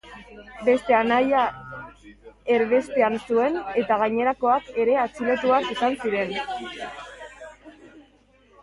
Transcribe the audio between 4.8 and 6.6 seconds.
ere atxilotuak izan ziren.